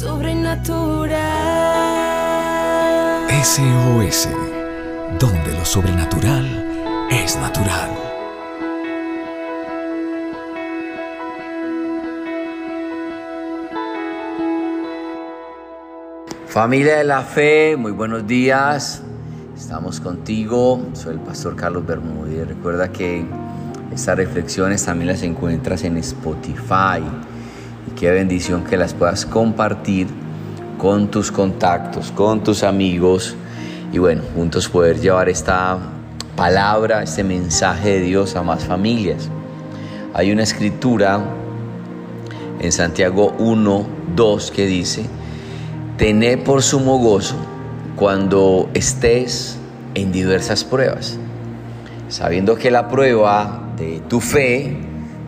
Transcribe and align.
sobrenatural. 0.00 1.10
SOS, 3.44 4.28
donde 5.18 5.52
lo 5.52 5.64
sobrenatural 5.66 6.46
es 7.10 7.36
natural. 7.36 7.90
Familia 16.46 16.96
de 16.96 17.04
la 17.04 17.20
fe, 17.20 17.76
muy 17.76 17.92
buenos 17.92 18.26
días. 18.26 19.02
Estamos 19.54 20.00
contigo. 20.00 20.80
Soy 20.94 21.12
el 21.12 21.20
pastor 21.20 21.56
Carlos 21.56 21.84
Bermúdez. 21.86 22.48
Recuerda 22.48 22.90
que 22.90 23.26
estas 23.92 24.16
reflexiones 24.16 24.82
también 24.82 25.08
las 25.08 25.22
encuentras 25.22 25.84
en 25.84 25.98
Spotify. 25.98 27.02
Qué 27.98 28.10
bendición 28.10 28.64
que 28.64 28.76
las 28.76 28.94
puedas 28.94 29.26
compartir 29.26 30.06
con 30.78 31.10
tus 31.10 31.30
contactos, 31.30 32.10
con 32.12 32.42
tus 32.42 32.62
amigos. 32.62 33.36
Y 33.92 33.98
bueno, 33.98 34.22
juntos 34.34 34.68
poder 34.68 34.98
llevar 35.00 35.28
esta 35.28 35.78
palabra, 36.36 37.02
este 37.02 37.22
mensaje 37.22 37.90
de 37.90 38.00
Dios 38.00 38.36
a 38.36 38.42
más 38.42 38.64
familias. 38.64 39.28
Hay 40.14 40.32
una 40.32 40.42
escritura 40.42 41.22
en 42.60 42.72
Santiago 42.72 43.34
1, 43.38 43.86
2 44.16 44.50
que 44.50 44.66
dice, 44.66 45.04
Tened 45.98 46.44
por 46.44 46.62
sumo 46.62 46.98
gozo 46.98 47.36
cuando 47.96 48.70
estés 48.72 49.58
en 49.94 50.12
diversas 50.12 50.64
pruebas, 50.64 51.18
sabiendo 52.08 52.56
que 52.56 52.70
la 52.70 52.88
prueba 52.88 53.74
de 53.76 54.00
tu 54.08 54.20
fe 54.20 54.76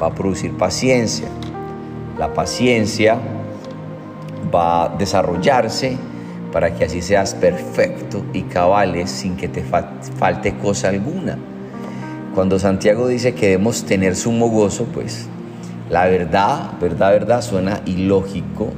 va 0.00 0.06
a 0.06 0.14
producir 0.14 0.56
paciencia. 0.56 1.28
La 2.18 2.32
paciencia 2.32 3.18
va 4.54 4.84
a 4.84 4.88
desarrollarse 4.96 5.96
para 6.52 6.74
que 6.74 6.84
así 6.84 7.02
seas 7.02 7.34
perfecto 7.34 8.24
y 8.32 8.42
cabales 8.42 9.10
sin 9.10 9.36
que 9.36 9.48
te 9.48 9.64
falte 9.64 10.54
cosa 10.58 10.90
alguna. 10.90 11.36
Cuando 12.34 12.58
Santiago 12.58 13.08
dice 13.08 13.34
que 13.34 13.46
debemos 13.46 13.84
tener 13.84 14.14
sumo 14.14 14.48
gozo, 14.48 14.84
pues 14.84 15.28
la 15.90 16.06
verdad, 16.06 16.72
verdad, 16.80 17.10
verdad 17.10 17.42
suena 17.42 17.80
ilógico 17.86 18.70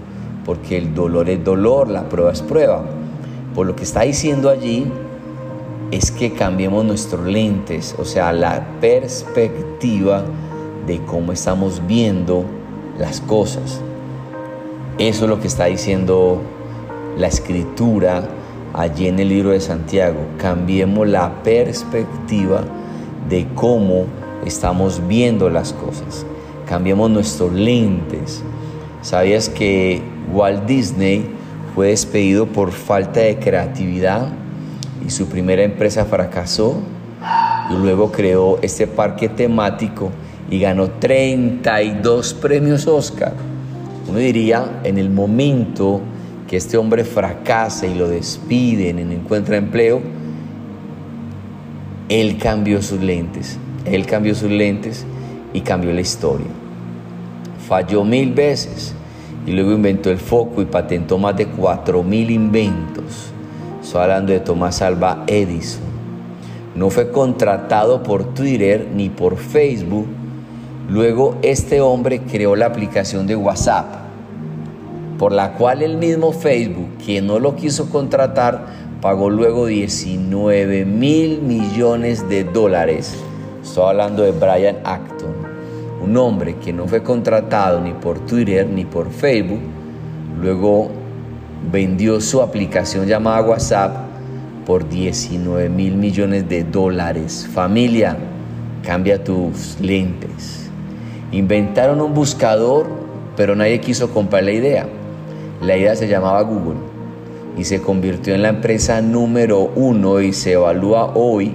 porque 0.46 0.78
el 0.78 0.94
dolor 0.94 1.28
es 1.28 1.44
dolor, 1.44 1.90
la 1.90 2.08
prueba 2.08 2.32
es 2.32 2.40
prueba. 2.40 2.84
Por 3.54 3.66
lo 3.66 3.76
que 3.76 3.82
está 3.82 4.02
diciendo 4.02 4.48
allí 4.48 4.90
es 5.90 6.10
que 6.10 6.32
cambiemos 6.32 6.84
nuestros 6.84 7.26
lentes, 7.26 7.94
o 7.98 8.04
sea, 8.04 8.32
la 8.32 8.64
perspectiva 8.80 10.24
de 10.86 11.00
cómo 11.02 11.32
estamos 11.32 11.86
viendo 11.86 12.44
las 12.98 13.20
cosas. 13.20 13.80
Eso 14.98 15.24
es 15.24 15.30
lo 15.30 15.40
que 15.40 15.46
está 15.46 15.66
diciendo 15.66 16.40
la 17.18 17.26
escritura 17.26 18.28
allí 18.72 19.08
en 19.08 19.18
el 19.18 19.28
libro 19.28 19.50
de 19.50 19.60
Santiago. 19.60 20.18
Cambiemos 20.38 21.06
la 21.08 21.42
perspectiva 21.42 22.64
de 23.28 23.46
cómo 23.54 24.04
estamos 24.44 25.06
viendo 25.06 25.50
las 25.50 25.72
cosas. 25.72 26.24
Cambiemos 26.66 27.10
nuestros 27.10 27.52
lentes. 27.52 28.42
¿Sabías 29.02 29.48
que 29.48 30.02
Walt 30.32 30.64
Disney 30.66 31.30
fue 31.74 31.88
despedido 31.88 32.46
por 32.46 32.72
falta 32.72 33.20
de 33.20 33.38
creatividad 33.38 34.28
y 35.06 35.10
su 35.10 35.26
primera 35.26 35.62
empresa 35.62 36.04
fracasó? 36.04 36.80
Y 37.70 37.74
luego 37.74 38.12
creó 38.12 38.58
este 38.62 38.86
parque 38.86 39.28
temático 39.28 40.10
y 40.50 40.58
ganó 40.58 40.90
32 40.90 42.34
premios 42.34 42.86
Oscar. 42.86 43.34
Uno 44.08 44.18
diría, 44.18 44.80
en 44.84 44.98
el 44.98 45.10
momento 45.10 46.00
que 46.46 46.56
este 46.56 46.76
hombre 46.76 47.04
fracasa 47.04 47.86
y 47.86 47.94
lo 47.94 48.08
despiden 48.08 48.98
y 49.00 49.04
no 49.04 49.12
encuentra 49.12 49.56
empleo, 49.56 50.00
él 52.08 52.38
cambió 52.38 52.80
sus 52.82 53.00
lentes, 53.00 53.58
él 53.84 54.06
cambió 54.06 54.34
sus 54.34 54.50
lentes 54.50 55.04
y 55.52 55.60
cambió 55.62 55.92
la 55.92 56.00
historia. 56.00 56.46
Falló 57.66 58.04
mil 58.04 58.32
veces 58.32 58.94
y 59.44 59.52
luego 59.52 59.72
inventó 59.72 60.10
el 60.10 60.18
foco 60.18 60.62
y 60.62 60.66
patentó 60.66 61.18
más 61.18 61.36
de 61.36 61.50
4.000 61.50 62.30
inventos. 62.30 63.32
Estoy 63.82 64.02
hablando 64.02 64.32
de 64.32 64.40
Tomás 64.40 64.82
Alba 64.82 65.24
Edison. 65.26 65.82
No 66.76 66.90
fue 66.90 67.10
contratado 67.10 68.02
por 68.02 68.34
Twitter 68.34 68.88
ni 68.94 69.08
por 69.08 69.36
Facebook. 69.36 70.06
Luego 70.88 71.36
este 71.42 71.80
hombre 71.80 72.20
creó 72.20 72.56
la 72.56 72.66
aplicación 72.66 73.26
de 73.26 73.36
WhatsApp, 73.36 73.86
por 75.18 75.32
la 75.32 75.54
cual 75.54 75.82
el 75.82 75.96
mismo 75.96 76.32
Facebook, 76.32 76.88
quien 77.04 77.26
no 77.26 77.38
lo 77.38 77.56
quiso 77.56 77.90
contratar, 77.90 78.66
pagó 79.00 79.30
luego 79.30 79.66
19 79.66 80.84
mil 80.84 81.42
millones 81.42 82.28
de 82.28 82.44
dólares. 82.44 83.14
Estoy 83.62 83.90
hablando 83.90 84.22
de 84.22 84.32
Brian 84.32 84.76
Acton 84.84 85.46
un 86.06 86.16
hombre 86.16 86.56
que 86.56 86.72
no 86.72 86.86
fue 86.86 87.02
contratado 87.02 87.80
ni 87.80 87.92
por 87.92 88.20
Twitter 88.20 88.66
ni 88.66 88.84
por 88.84 89.10
Facebook, 89.10 89.60
luego 90.40 90.88
vendió 91.72 92.20
su 92.20 92.40
aplicación 92.42 93.06
llamada 93.06 93.42
WhatsApp 93.42 93.96
por 94.64 94.88
19 94.88 95.68
mil 95.68 95.96
millones 95.96 96.48
de 96.48 96.64
dólares. 96.64 97.48
Familia, 97.52 98.16
cambia 98.84 99.22
tus 99.22 99.78
lentes. 99.80 100.65
Inventaron 101.32 102.00
un 102.00 102.14
buscador, 102.14 102.86
pero 103.36 103.56
nadie 103.56 103.80
quiso 103.80 104.10
comprar 104.10 104.44
la 104.44 104.52
idea. 104.52 104.86
La 105.60 105.76
idea 105.76 105.96
se 105.96 106.08
llamaba 106.08 106.42
Google 106.42 106.78
y 107.56 107.64
se 107.64 107.80
convirtió 107.80 108.34
en 108.34 108.42
la 108.42 108.50
empresa 108.50 109.00
número 109.00 109.72
uno 109.74 110.20
y 110.20 110.32
se 110.32 110.52
evalúa 110.52 111.12
hoy, 111.14 111.54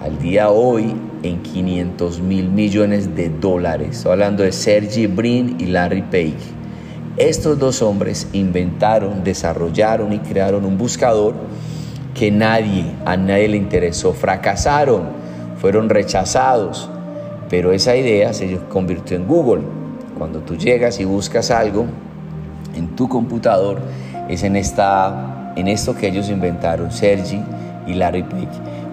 al 0.00 0.18
día 0.18 0.50
hoy, 0.50 0.94
en 1.22 1.42
500 1.42 2.20
mil 2.20 2.48
millones 2.48 3.14
de 3.14 3.28
dólares. 3.28 3.98
Estoy 3.98 4.12
hablando 4.12 4.42
de 4.42 4.52
Sergey 4.52 5.06
Brin 5.06 5.56
y 5.58 5.66
Larry 5.66 6.02
Page. 6.02 6.60
Estos 7.16 7.58
dos 7.58 7.82
hombres 7.82 8.28
inventaron, 8.32 9.24
desarrollaron 9.24 10.12
y 10.12 10.20
crearon 10.20 10.64
un 10.64 10.78
buscador 10.78 11.34
que 12.14 12.30
nadie, 12.30 12.86
a 13.04 13.16
nadie 13.16 13.48
le 13.48 13.56
interesó. 13.56 14.14
Fracasaron, 14.14 15.02
fueron 15.60 15.88
rechazados, 15.90 16.88
pero 17.50 17.72
esa 17.72 17.96
idea 17.96 18.32
se 18.32 18.58
convirtió 18.68 19.16
en 19.16 19.26
Google. 19.26 19.62
Cuando 20.16 20.38
tú 20.38 20.56
llegas 20.56 21.00
y 21.00 21.04
buscas 21.04 21.50
algo 21.50 21.86
en 22.76 22.94
tu 22.94 23.08
computador, 23.08 23.80
es 24.28 24.44
en, 24.44 24.54
esta, 24.54 25.52
en 25.56 25.66
esto 25.66 25.96
que 25.96 26.06
ellos 26.06 26.30
inventaron, 26.30 26.92
Sergi 26.92 27.42
y 27.88 27.94
Larry 27.94 28.22
Page. 28.22 28.48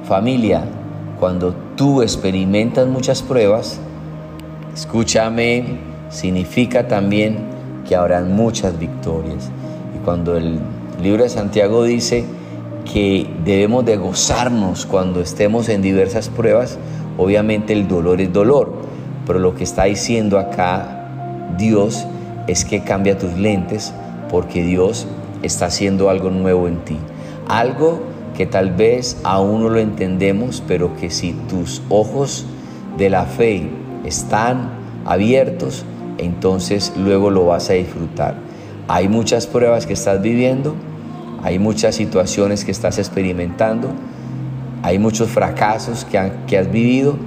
Familia, 0.05 0.63
cuando 1.19 1.53
tú 1.75 2.01
experimentas 2.01 2.87
muchas 2.87 3.21
pruebas, 3.21 3.79
escúchame, 4.73 5.77
significa 6.09 6.87
también 6.87 7.37
que 7.87 7.95
habrán 7.95 8.35
muchas 8.35 8.79
victorias. 8.79 9.51
Y 9.95 10.03
cuando 10.03 10.35
el 10.35 10.59
libro 11.01 11.21
de 11.21 11.29
Santiago 11.29 11.83
dice 11.83 12.25
que 12.91 13.29
debemos 13.45 13.85
de 13.85 13.97
gozarnos 13.97 14.87
cuando 14.87 15.21
estemos 15.21 15.69
en 15.69 15.83
diversas 15.83 16.29
pruebas, 16.29 16.79
obviamente 17.17 17.73
el 17.73 17.87
dolor 17.87 18.21
es 18.21 18.31
dolor, 18.31 18.73
pero 19.25 19.39
lo 19.39 19.55
que 19.55 19.63
está 19.63 19.85
diciendo 19.85 20.39
acá 20.39 20.97
Dios 21.57 22.07
es 22.47 22.65
que 22.65 22.83
cambia 22.83 23.17
tus 23.17 23.33
lentes 23.33 23.93
porque 24.29 24.63
Dios 24.63 25.07
está 25.43 25.65
haciendo 25.67 26.09
algo 26.09 26.29
nuevo 26.29 26.67
en 26.67 26.77
ti. 26.85 26.97
Algo 27.47 28.01
que 28.35 28.45
tal 28.45 28.71
vez 28.71 29.17
aún 29.23 29.63
no 29.63 29.69
lo 29.69 29.79
entendemos, 29.79 30.63
pero 30.67 30.95
que 30.95 31.09
si 31.09 31.33
tus 31.33 31.81
ojos 31.89 32.45
de 32.97 33.09
la 33.09 33.25
fe 33.25 33.69
están 34.05 34.69
abiertos, 35.05 35.85
entonces 36.17 36.93
luego 36.97 37.29
lo 37.29 37.45
vas 37.45 37.69
a 37.69 37.73
disfrutar. 37.73 38.35
Hay 38.87 39.07
muchas 39.07 39.47
pruebas 39.47 39.85
que 39.85 39.93
estás 39.93 40.21
viviendo, 40.21 40.75
hay 41.43 41.59
muchas 41.59 41.95
situaciones 41.95 42.63
que 42.63 42.71
estás 42.71 42.99
experimentando, 42.99 43.89
hay 44.83 44.99
muchos 44.99 45.29
fracasos 45.29 46.05
que, 46.05 46.31
que 46.47 46.57
has 46.57 46.71
vivido. 46.71 47.17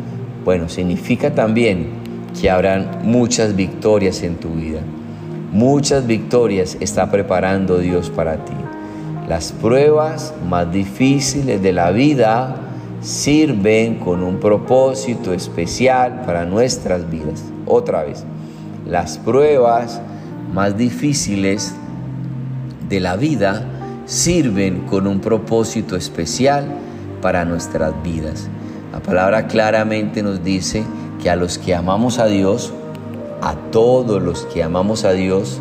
Bueno, 0.44 0.68
significa 0.68 1.34
también 1.34 1.88
que 2.40 2.50
habrán 2.50 3.00
muchas 3.02 3.56
victorias 3.56 4.22
en 4.22 4.36
tu 4.36 4.50
vida. 4.50 4.80
Muchas 5.52 6.06
victorias 6.06 6.76
está 6.80 7.10
preparando 7.10 7.78
Dios 7.78 8.10
para 8.10 8.44
ti. 8.44 8.52
Las 9.28 9.52
pruebas 9.52 10.34
más 10.48 10.72
difíciles 10.72 11.60
de 11.62 11.72
la 11.72 11.90
vida 11.90 12.56
sirven 13.00 13.96
con 13.96 14.22
un 14.22 14.38
propósito 14.38 15.32
especial 15.32 16.22
para 16.26 16.44
nuestras 16.44 17.10
vidas. 17.10 17.44
Otra 17.66 18.04
vez, 18.04 18.24
las 18.86 19.18
pruebas 19.18 20.00
más 20.52 20.76
difíciles 20.76 21.74
de 22.88 23.00
la 23.00 23.16
vida 23.16 23.64
sirven 24.06 24.80
con 24.82 25.06
un 25.06 25.20
propósito 25.20 25.96
especial 25.96 26.64
para 27.20 27.44
nuestras 27.44 27.92
vidas. 28.02 28.48
La 28.92 29.00
palabra 29.00 29.46
claramente 29.46 30.22
nos 30.22 30.42
dice 30.42 30.84
que 31.22 31.30
a 31.30 31.36
los 31.36 31.58
que 31.58 31.74
amamos 31.74 32.18
a 32.18 32.26
Dios, 32.26 32.72
a 33.42 33.54
todos 33.70 34.22
los 34.22 34.46
que 34.46 34.62
amamos 34.62 35.04
a 35.04 35.12
Dios, 35.12 35.60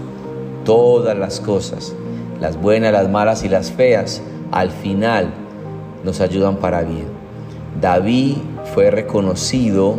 todas 0.66 1.18
las 1.18 1.40
cosas, 1.40 1.94
las 2.40 2.60
buenas, 2.60 2.92
las 2.92 3.10
malas 3.10 3.44
y 3.44 3.50
las 3.50 3.72
feas, 3.72 4.22
al 4.52 4.72
final 4.72 5.34
nos 6.04 6.22
ayudan 6.22 6.58
para 6.58 6.82
bien. 6.82 7.08
David 7.80 8.38
fue 8.74 8.92
reconocido 8.92 9.98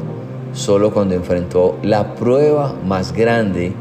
solo 0.53 0.93
cuando 0.93 1.15
enfrentó 1.15 1.79
la 1.83 2.15
prueba 2.15 2.75
más 2.85 3.13
grande 3.13 3.73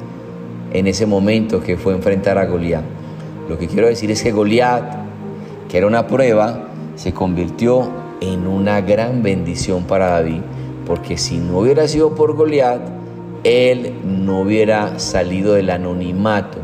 en 0.71 0.87
ese 0.87 1.05
momento 1.05 1.61
que 1.61 1.77
fue 1.77 1.93
enfrentar 1.93 2.37
a 2.37 2.45
Goliat. 2.45 2.83
Lo 3.49 3.57
que 3.57 3.67
quiero 3.67 3.87
decir 3.87 4.11
es 4.11 4.21
que 4.21 4.31
Goliat, 4.31 4.83
que 5.67 5.77
era 5.77 5.87
una 5.87 6.07
prueba, 6.07 6.68
se 6.99 7.13
convirtió 7.13 7.87
en 8.19 8.45
una 8.45 8.81
gran 8.81 9.23
bendición 9.23 9.85
para 9.85 10.07
David, 10.07 10.41
porque 10.85 11.17
si 11.17 11.37
no 11.37 11.59
hubiera 11.59 11.87
sido 11.87 12.13
por 12.13 12.35
Goliat, 12.35 12.81
él 13.45 13.93
no 14.03 14.41
hubiera 14.41 14.99
salido 14.99 15.53
del 15.53 15.69
anonimato. 15.69 16.57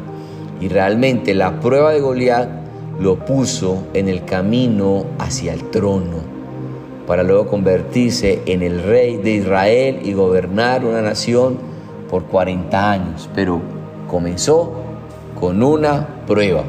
Y 0.59 0.67
realmente 0.67 1.33
la 1.33 1.61
prueba 1.61 1.91
de 1.91 2.01
Goliat 2.01 2.49
lo 2.99 3.23
puso 3.23 3.83
en 3.93 4.09
el 4.09 4.25
camino 4.25 5.05
hacia 5.19 5.53
el 5.53 5.69
trono 5.69 6.35
para 7.07 7.23
luego 7.23 7.47
convertirse 7.47 8.41
en 8.45 8.61
el 8.61 8.83
rey 8.83 9.15
de 9.15 9.35
Israel 9.35 9.99
y 10.03 10.11
gobernar 10.11 10.83
una 10.83 11.01
nación 11.01 11.59
por 12.09 12.25
40 12.25 12.91
años. 12.91 13.29
Pero 13.33 13.61
comenzó 14.09 14.73
con 15.39 15.63
una 15.63 16.25
prueba. 16.27 16.63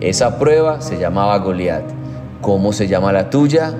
Esa 0.00 0.38
prueba 0.38 0.80
se 0.80 0.98
llamaba 0.98 1.36
Goliat. 1.40 2.01
¿Cómo 2.42 2.72
se 2.72 2.88
llama 2.88 3.12
la 3.12 3.30
tuya? 3.30 3.72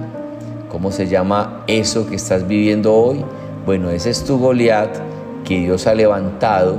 ¿Cómo 0.68 0.92
se 0.92 1.08
llama 1.08 1.64
eso 1.66 2.06
que 2.06 2.14
estás 2.14 2.46
viviendo 2.46 2.94
hoy? 2.94 3.24
Bueno, 3.66 3.90
ese 3.90 4.10
es 4.10 4.24
tu 4.24 4.38
Goliat 4.38 4.88
que 5.44 5.58
Dios 5.58 5.88
ha 5.88 5.96
levantado 5.96 6.78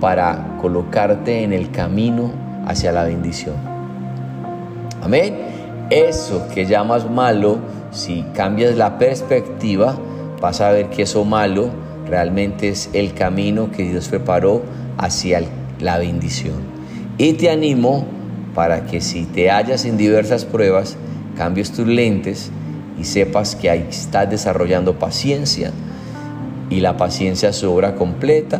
para 0.00 0.56
colocarte 0.58 1.42
en 1.42 1.52
el 1.52 1.70
camino 1.70 2.32
hacia 2.66 2.92
la 2.92 3.04
bendición. 3.04 3.56
Amén. 5.02 5.36
Eso 5.90 6.48
que 6.54 6.64
llamas 6.64 7.10
malo 7.10 7.58
si 7.90 8.22
cambias 8.34 8.76
la 8.76 8.96
perspectiva, 8.96 9.98
vas 10.40 10.62
a 10.62 10.70
ver 10.70 10.88
que 10.88 11.02
eso 11.02 11.26
malo 11.26 11.68
realmente 12.08 12.70
es 12.70 12.88
el 12.94 13.12
camino 13.12 13.70
que 13.70 13.82
Dios 13.82 14.08
preparó 14.08 14.62
hacia 14.96 15.42
la 15.78 15.98
bendición. 15.98 16.56
Y 17.18 17.34
te 17.34 17.50
animo 17.50 18.06
para 18.54 18.86
que 18.86 19.02
si 19.02 19.26
te 19.26 19.50
hallas 19.50 19.84
en 19.84 19.98
diversas 19.98 20.46
pruebas, 20.46 20.96
cambies 21.38 21.72
tus 21.72 21.86
lentes 21.86 22.50
y 22.98 23.04
sepas 23.04 23.56
que 23.56 23.70
ahí 23.70 23.86
estás 23.88 24.28
desarrollando 24.28 24.98
paciencia 24.98 25.72
y 26.68 26.80
la 26.80 26.98
paciencia 26.98 27.48
es 27.48 27.64
obra 27.64 27.94
completa 27.94 28.58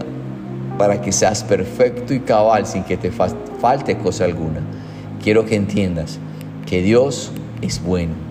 para 0.79 1.03
que 1.03 1.13
seas 1.13 1.45
perfecto 1.45 2.15
y 2.15 2.21
cabal 2.21 2.65
sin 2.65 2.85
que 2.85 2.97
te 2.97 3.11
falte 3.11 3.99
cosa 3.99 4.25
alguna. 4.25 4.61
Quiero 5.23 5.45
que 5.45 5.57
entiendas 5.57 6.19
que 6.65 6.81
Dios 6.81 7.33
es 7.61 7.83
bueno 7.83 8.29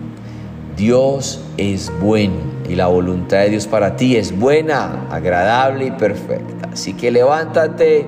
Dios 0.78 1.42
es 1.56 1.92
bueno 2.00 2.36
y 2.68 2.76
la 2.76 2.86
voluntad 2.86 3.38
de 3.38 3.50
Dios 3.50 3.66
para 3.66 3.96
ti 3.96 4.14
es 4.16 4.38
buena, 4.38 5.08
agradable 5.10 5.86
y 5.86 5.90
perfecta. 5.90 6.70
Así 6.72 6.94
que 6.94 7.10
levántate 7.10 8.06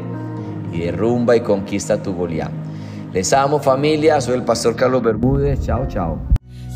y 0.73 0.79
derrumba 0.79 1.35
y 1.35 1.41
conquista 1.41 2.01
tu 2.01 2.15
Goliat. 2.15 2.53
Les 3.13 3.33
amo 3.33 3.59
familia, 3.59 4.21
soy 4.21 4.37
el 4.37 4.45
pastor 4.45 4.77
Carlos 4.77 5.03
Bermúdez. 5.03 5.67
Chao, 5.67 5.87
chao. 5.89 6.30